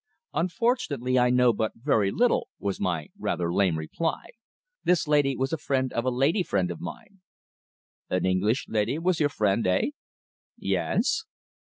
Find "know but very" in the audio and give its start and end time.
1.29-2.09